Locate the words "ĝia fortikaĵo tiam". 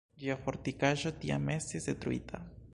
0.21-1.53